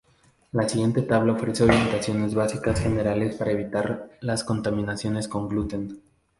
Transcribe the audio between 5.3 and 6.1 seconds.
gluten.